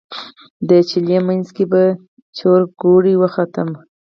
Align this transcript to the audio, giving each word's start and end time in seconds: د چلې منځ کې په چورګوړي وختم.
د 0.69 0.71
چلې 0.89 1.17
منځ 1.27 1.47
کې 1.55 1.63
په 1.71 1.81
چورګوړي 2.37 3.13
وختم. 3.17 3.69